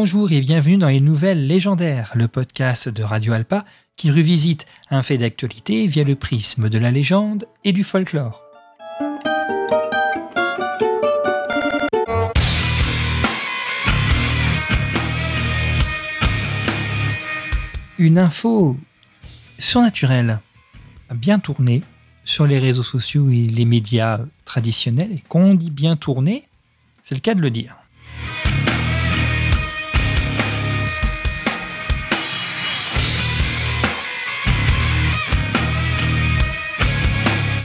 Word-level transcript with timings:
Bonjour 0.00 0.30
et 0.30 0.40
bienvenue 0.40 0.76
dans 0.76 0.86
les 0.86 1.00
Nouvelles 1.00 1.48
Légendaires, 1.48 2.12
le 2.14 2.28
podcast 2.28 2.88
de 2.88 3.02
Radio 3.02 3.32
Alpa 3.32 3.64
qui 3.96 4.12
revisite 4.12 4.64
un 4.90 5.02
fait 5.02 5.18
d'actualité 5.18 5.88
via 5.88 6.04
le 6.04 6.14
prisme 6.14 6.68
de 6.68 6.78
la 6.78 6.92
légende 6.92 7.48
et 7.64 7.72
du 7.72 7.82
folklore. 7.82 8.44
Une 17.98 18.18
info 18.18 18.76
surnaturelle 19.58 20.38
bien 21.12 21.40
tourné 21.40 21.82
sur 22.22 22.46
les 22.46 22.60
réseaux 22.60 22.84
sociaux 22.84 23.30
et 23.30 23.48
les 23.48 23.64
médias 23.64 24.20
traditionnels. 24.44 25.10
Et 25.10 25.24
quand 25.28 25.40
on 25.40 25.54
dit 25.54 25.72
bien 25.72 25.96
tourné, 25.96 26.44
c'est 27.02 27.16
le 27.16 27.20
cas 27.20 27.34
de 27.34 27.40
le 27.40 27.50
dire. 27.50 27.76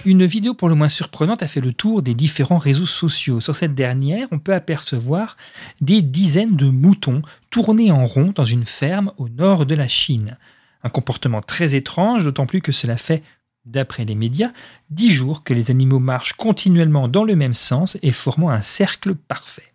Une 0.06 0.26
vidéo 0.26 0.54
pour 0.54 0.68
le 0.68 0.76
moins 0.76 0.90
surprenante 0.90 1.44
a 1.44 1.48
fait 1.48 1.62
le 1.62 1.72
tour 1.72 2.02
des 2.02 2.14
différents 2.14 2.58
réseaux 2.58 2.86
sociaux. 2.86 3.40
Sur 3.40 3.56
cette 3.56 3.74
dernière, 3.74 4.28
on 4.32 4.40
peut 4.40 4.54
apercevoir 4.54 5.38
des 5.80 6.02
dizaines 6.02 6.58
de 6.58 6.66
moutons 6.66 7.22
tournés 7.50 7.90
en 7.90 8.06
rond 8.06 8.34
dans 8.36 8.44
une 8.44 8.66
ferme 8.66 9.14
au 9.16 9.30
nord 9.30 9.66
de 9.66 9.76
la 9.76 9.88
Chine. 9.88 10.38
Un 10.84 10.90
comportement 10.90 11.40
très 11.40 11.76
étrange, 11.76 12.26
d'autant 12.26 12.46
plus 12.46 12.62
que 12.62 12.74
cela 12.74 12.98
fait, 12.98 13.24
d'après 13.64 14.04
les 14.04 14.16
médias, 14.16 14.52
dix 14.90 15.10
jours 15.10 15.46
que 15.46 15.54
les 15.54 15.72
animaux 15.72 16.00
marchent 16.00 16.34
continuellement 16.34 17.08
dans 17.08 17.24
le 17.24 17.38
même 17.38 17.54
sens 17.54 17.98
et 18.02 18.12
formant 18.12 18.50
un 18.50 18.62
cercle 18.62 19.16
parfait. 19.16 19.72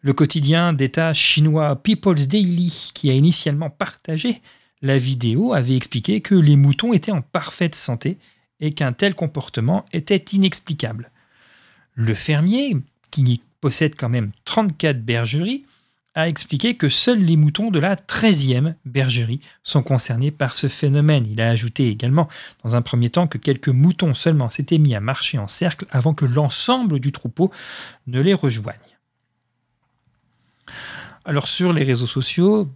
Le 0.00 0.12
quotidien 0.12 0.72
d'État 0.72 1.12
chinois 1.12 1.76
People's 1.76 2.26
Daily, 2.26 2.90
qui 2.94 3.10
a 3.10 3.12
initialement 3.12 3.70
partagé 3.70 4.42
la 4.80 4.98
vidéo, 4.98 5.52
avait 5.52 5.76
expliqué 5.76 6.20
que 6.20 6.34
les 6.34 6.56
moutons 6.56 6.92
étaient 6.92 7.12
en 7.12 7.22
parfaite 7.22 7.76
santé 7.76 8.18
et 8.62 8.72
qu'un 8.72 8.94
tel 8.94 9.14
comportement 9.14 9.84
était 9.92 10.24
inexplicable. 10.32 11.10
Le 11.94 12.14
fermier, 12.14 12.78
qui 13.10 13.42
possède 13.60 13.96
quand 13.96 14.08
même 14.08 14.30
34 14.46 15.04
bergeries, 15.04 15.66
a 16.14 16.28
expliqué 16.28 16.76
que 16.76 16.88
seuls 16.88 17.20
les 17.20 17.36
moutons 17.36 17.70
de 17.70 17.78
la 17.78 17.96
13e 17.96 18.74
bergerie 18.84 19.40
sont 19.62 19.82
concernés 19.82 20.30
par 20.30 20.54
ce 20.54 20.68
phénomène. 20.68 21.26
Il 21.26 21.40
a 21.40 21.48
ajouté 21.48 21.88
également, 21.88 22.28
dans 22.64 22.76
un 22.76 22.82
premier 22.82 23.10
temps, 23.10 23.26
que 23.26 23.38
quelques 23.38 23.68
moutons 23.68 24.14
seulement 24.14 24.50
s'étaient 24.50 24.78
mis 24.78 24.94
à 24.94 25.00
marcher 25.00 25.38
en 25.38 25.46
cercle 25.46 25.86
avant 25.90 26.14
que 26.14 26.26
l'ensemble 26.26 27.00
du 27.00 27.12
troupeau 27.12 27.50
ne 28.06 28.20
les 28.20 28.34
rejoigne. 28.34 28.76
Alors 31.24 31.48
sur 31.48 31.72
les 31.72 31.82
réseaux 31.82 32.06
sociaux, 32.06 32.68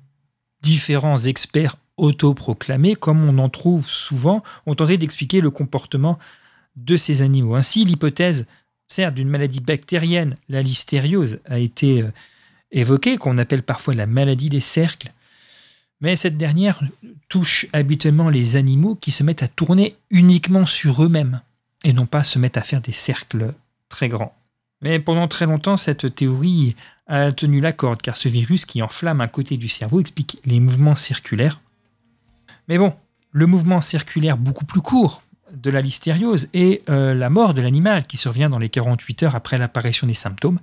différents 0.63 1.19
experts 1.19 1.77
autoproclamés, 1.97 2.95
comme 2.95 3.25
on 3.29 3.39
en 3.39 3.49
trouve 3.49 3.89
souvent, 3.89 4.43
ont 4.67 4.75
tenté 4.75 4.99
d'expliquer 4.99 5.41
le 5.41 5.51
comportement 5.51 6.19
de 6.77 6.97
ces 6.97 7.23
animaux. 7.23 7.55
Ainsi, 7.55 7.85
l'hypothèse, 7.85 8.47
certes, 8.89 9.15
d'une 9.15 9.29
maladie 9.29 9.61
bactérienne, 9.61 10.37
la 10.49 10.63
listériose, 10.63 11.41
a 11.47 11.59
été 11.59 12.03
euh, 12.03 12.11
évoquée, 12.71 13.17
qu'on 13.17 13.39
appelle 13.39 13.63
parfois 13.63 13.95
la 13.95 14.07
maladie 14.07 14.49
des 14.49 14.61
cercles. 14.61 15.13
Mais 16.01 16.17
cette 16.17 16.37
dernière 16.37 16.83
touche 17.29 17.67
habituellement 17.73 18.29
les 18.29 18.57
animaux 18.57 18.97
qui 18.97 19.11
se 19.11 19.23
mettent 19.23 19.43
à 19.43 19.49
tourner 19.49 19.97
uniquement 20.11 20.67
sur 20.67 21.03
eux-mêmes 21.03 21.41
et 21.85 21.95
non 21.95 22.05
pas 22.05 22.23
se 22.23 22.39
mettent 22.39 22.59
à 22.59 22.63
faire 22.63 22.83
des 22.83 22.93
cercles 22.93 23.55
très 23.89 24.09
grands. 24.09 24.37
Mais 24.83 24.99
pendant 24.99 25.27
très 25.27 25.47
longtemps, 25.47 25.79
cette 25.79 26.15
théorie 26.15 26.77
a 27.07 27.33
tenu 27.33 27.61
la 27.61 27.73
corde 27.73 28.03
car 28.03 28.17
ce 28.17 28.29
virus 28.29 28.67
qui 28.67 28.83
enflamme 28.83 29.23
un 29.23 29.29
côté 29.29 29.57
du 29.57 29.69
cerveau 29.69 30.01
explique 30.01 30.39
les 30.45 30.61
mouvements 30.61 30.97
circulaires 30.97 31.61
mais 32.69 32.79
bon, 32.79 32.95
le 33.33 33.47
mouvement 33.47 33.81
circulaire 33.81 34.37
beaucoup 34.37 34.65
plus 34.65 34.81
court 34.81 35.23
de 35.53 35.71
la 35.71 35.81
listériose 35.81 36.49
et 36.53 36.83
euh, 36.89 37.15
la 37.15 37.31
mort 37.31 37.55
de 37.55 37.63
l'animal 37.63 38.07
qui 38.07 38.17
survient 38.17 38.51
dans 38.51 38.59
les 38.59 38.69
48 38.69 39.23
heures 39.23 39.35
après 39.37 39.59
l'apparition 39.59 40.07
des 40.07 40.15
symptômes 40.15 40.59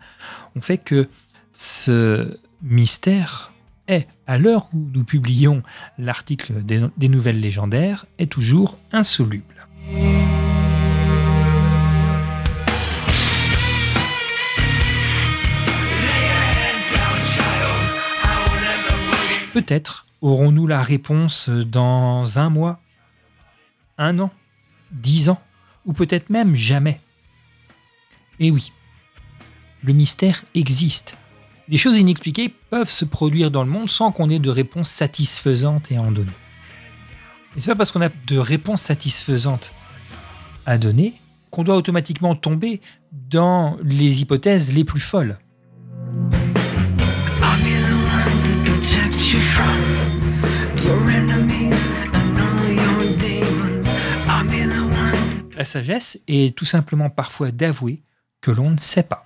ont 0.56 0.62
fait 0.62 0.78
que 0.78 1.08
ce 1.54 2.38
mystère 2.62 3.54
est, 3.88 4.08
à 4.28 4.38
l'heure 4.38 4.68
où 4.74 4.90
nous 4.94 5.04
publions 5.04 5.64
l'article 5.98 6.64
des, 6.64 6.82
des 6.98 7.10
nouvelles 7.10 7.40
légendaires, 7.40 8.06
est 8.18 8.32
toujours 8.32 8.78
insoluble. 8.92 9.68
Peut-être 19.54 20.08
Aurons-nous 20.24 20.68
la 20.68 20.82
réponse 20.82 21.50
dans 21.50 22.40
un 22.40 22.50
mois, 22.50 22.80
un 23.98 24.20
an, 24.20 24.32
dix 24.94 25.28
ans, 25.28 25.42
ou 25.86 25.92
peut-être 25.92 26.30
même 26.30 26.56
jamais? 26.56 27.02
Eh 28.40 28.50
oui, 28.50 28.72
le 29.84 29.92
mystère 29.92 30.46
existe. 30.56 31.18
Des 31.68 31.76
choses 31.76 31.98
inexpliquées 31.98 32.56
peuvent 32.70 32.90
se 32.90 33.04
produire 33.04 33.52
dans 33.52 33.66
le 33.66 33.70
monde 33.70 33.90
sans 33.90 34.14
qu'on 34.14 34.30
ait 34.30 34.40
de 34.40 34.50
réponse 34.50 34.88
satisfaisante 34.88 35.92
et 35.92 35.98
à 35.98 36.02
en 36.02 36.14
donner. 36.14 36.32
Et 37.58 37.60
c'est 37.60 37.72
pas 37.72 37.76
parce 37.76 37.92
qu'on 37.92 38.02
a 38.02 38.10
de 38.26 38.38
réponse 38.38 38.82
satisfaisante 38.82 39.74
à 40.66 40.78
donner 40.78 41.16
qu'on 41.52 41.66
doit 41.66 41.76
automatiquement 41.76 42.34
tomber 42.36 42.80
dans 43.12 43.78
les 43.84 44.22
hypothèses 44.22 44.74
les 44.74 44.86
plus 44.86 45.02
folles. 45.02 45.38
Sagesse 55.74 56.20
tout 56.52 56.66
simplement 56.66 57.10
parfois 57.10 57.52
d'avouer 57.52 58.04
que 58.42 58.52
l'on 58.52 58.70
ne 58.70 58.78
sait 58.78 59.04
pas. 59.04 59.26